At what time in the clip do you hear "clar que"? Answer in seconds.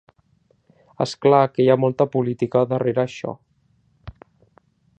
1.25-1.65